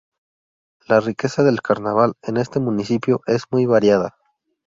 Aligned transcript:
La 0.87 0.99
riqueza 0.99 1.43
del 1.43 1.61
carnaval 1.61 2.15
en 2.23 2.37
este 2.37 2.59
municipio 2.59 3.21
es 3.27 3.43
muy 3.51 3.67
variada. 3.67 4.17